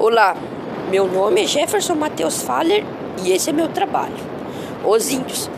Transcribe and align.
Olá, 0.00 0.34
meu 0.88 1.06
nome 1.06 1.42
é 1.42 1.46
Jefferson 1.46 1.94
Matheus 1.94 2.40
Faller 2.40 2.82
e 3.22 3.32
esse 3.32 3.50
é 3.50 3.52
meu 3.52 3.68
trabalho. 3.68 4.16
Os 4.82 5.10
índios. 5.10 5.50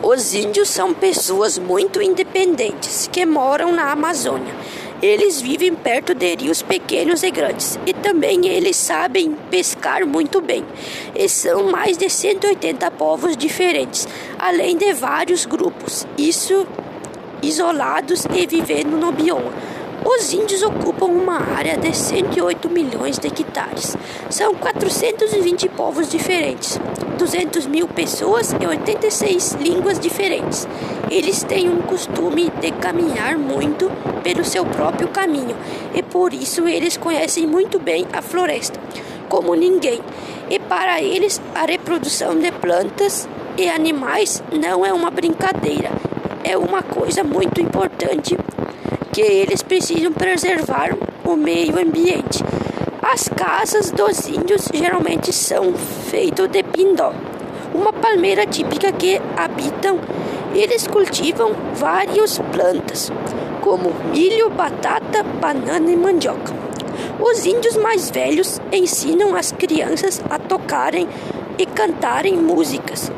Os 0.00 0.34
índios 0.34 0.68
são 0.68 0.94
pessoas 0.94 1.58
muito 1.58 2.00
independentes 2.00 3.10
que 3.10 3.26
moram 3.26 3.72
na 3.72 3.90
Amazônia. 3.90 4.54
Eles 5.02 5.40
vivem 5.40 5.74
perto 5.74 6.14
de 6.14 6.36
rios 6.36 6.62
pequenos 6.62 7.24
e 7.24 7.30
grandes 7.32 7.76
e 7.84 7.92
também 7.92 8.46
eles 8.46 8.76
sabem 8.76 9.36
pescar 9.50 10.06
muito 10.06 10.40
bem. 10.40 10.64
E 11.12 11.28
são 11.28 11.68
mais 11.68 11.98
de 11.98 12.08
180 12.08 12.88
povos 12.92 13.36
diferentes, 13.36 14.06
além 14.38 14.76
de 14.76 14.92
vários 14.92 15.44
grupos, 15.44 16.06
isso 16.16 16.68
isolados 17.42 18.26
e 18.32 18.46
vivendo 18.46 18.96
no 18.96 19.10
bioma. 19.10 19.52
Os 20.04 20.32
índios 20.32 20.62
ocupam 20.62 21.06
uma 21.06 21.56
área 21.56 21.76
de 21.76 21.94
108 21.96 22.70
milhões 22.70 23.18
de 23.18 23.26
hectares. 23.26 23.96
São 24.30 24.54
420 24.54 25.68
povos 25.70 26.08
diferentes, 26.08 26.78
200 27.18 27.66
mil 27.66 27.88
pessoas 27.88 28.54
e 28.60 28.64
86 28.66 29.54
línguas 29.60 29.98
diferentes. 29.98 30.68
Eles 31.10 31.42
têm 31.42 31.68
um 31.68 31.82
costume 31.82 32.48
de 32.60 32.70
caminhar 32.72 33.36
muito 33.36 33.90
pelo 34.22 34.44
seu 34.44 34.64
próprio 34.64 35.08
caminho 35.08 35.56
e 35.92 36.02
por 36.02 36.32
isso 36.32 36.68
eles 36.68 36.96
conhecem 36.96 37.46
muito 37.46 37.80
bem 37.80 38.06
a 38.12 38.22
floresta, 38.22 38.78
como 39.28 39.54
ninguém. 39.54 40.00
E 40.48 40.60
para 40.60 41.02
eles, 41.02 41.40
a 41.54 41.66
reprodução 41.66 42.38
de 42.38 42.52
plantas 42.52 43.28
e 43.56 43.68
animais 43.68 44.42
não 44.52 44.86
é 44.86 44.92
uma 44.92 45.10
brincadeira, 45.10 45.90
é 46.44 46.56
uma 46.56 46.82
coisa 46.82 47.24
muito 47.24 47.60
importante 47.60 48.36
que 49.12 49.20
eles 49.20 49.62
precisam 49.62 50.12
preservar 50.12 50.96
o 51.24 51.36
meio 51.36 51.80
ambiente. 51.80 52.42
As 53.02 53.28
casas 53.28 53.90
dos 53.90 54.28
índios 54.28 54.68
geralmente 54.72 55.32
são 55.32 55.74
feitas 55.74 56.48
de 56.48 56.62
pindó, 56.62 57.12
uma 57.74 57.92
palmeira 57.92 58.46
típica 58.46 58.92
que 58.92 59.20
habitam. 59.36 59.98
Eles 60.54 60.86
cultivam 60.86 61.52
várias 61.74 62.38
plantas, 62.52 63.10
como 63.60 63.94
milho, 64.12 64.50
batata, 64.50 65.22
banana 65.22 65.90
e 65.90 65.96
mandioca. 65.96 66.54
Os 67.20 67.44
índios 67.44 67.76
mais 67.76 68.10
velhos 68.10 68.60
ensinam 68.72 69.34
as 69.34 69.52
crianças 69.52 70.22
a 70.30 70.38
tocarem 70.38 71.08
e 71.58 71.66
cantarem 71.66 72.36
músicas. 72.36 73.10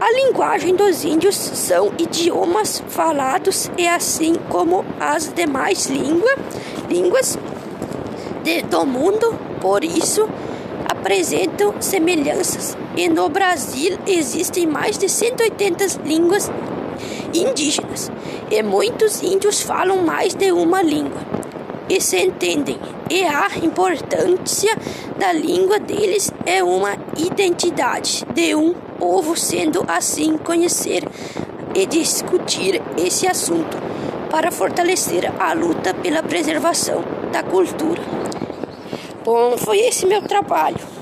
A 0.00 0.12
linguagem 0.12 0.76
dos 0.76 1.04
índios 1.04 1.34
são 1.34 1.92
idiomas 1.98 2.80
falados 2.88 3.68
e 3.76 3.86
assim 3.88 4.36
como 4.48 4.84
as 5.00 5.32
demais 5.32 5.86
língua, 5.86 6.36
línguas 6.88 7.36
de, 8.44 8.62
do 8.62 8.86
mundo, 8.86 9.36
por 9.60 9.82
isso 9.82 10.28
apresentam 10.88 11.74
semelhanças. 11.80 12.76
E 12.96 13.08
no 13.08 13.28
Brasil 13.28 13.98
existem 14.06 14.68
mais 14.68 14.96
de 14.96 15.08
180 15.08 15.84
línguas 16.04 16.48
indígenas. 17.34 18.08
E 18.52 18.62
muitos 18.62 19.20
índios 19.20 19.62
falam 19.62 19.98
mais 20.04 20.32
de 20.32 20.52
uma 20.52 20.80
língua 20.80 21.38
e 21.88 22.00
se 22.00 22.18
entendem. 22.18 22.78
E 23.10 23.24
a 23.24 23.48
importância 23.62 24.76
da 25.18 25.32
língua 25.32 25.78
deles 25.78 26.32
é 26.44 26.62
uma 26.62 26.96
identidade 27.16 28.24
de 28.34 28.54
um 28.54 28.74
povo, 28.98 29.36
sendo 29.36 29.84
assim 29.88 30.36
conhecer 30.36 31.02
e 31.74 31.86
discutir 31.86 32.82
esse 32.96 33.26
assunto 33.26 33.76
para 34.30 34.50
fortalecer 34.50 35.32
a 35.40 35.52
luta 35.52 35.94
pela 35.94 36.22
preservação 36.22 37.02
da 37.32 37.42
cultura. 37.42 38.02
Bom, 39.24 39.56
foi 39.56 39.78
esse 39.78 40.06
meu 40.06 40.22
trabalho. 40.22 40.97